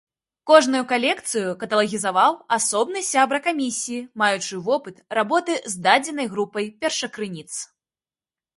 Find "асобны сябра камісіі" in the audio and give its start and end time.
2.57-3.99